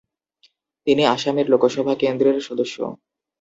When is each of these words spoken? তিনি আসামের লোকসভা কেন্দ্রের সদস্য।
তিনি 0.87 1.03
আসামের 1.05 1.47
লোকসভা 1.49 1.93
কেন্দ্রের 1.95 2.37
সদস্য। 2.41 2.77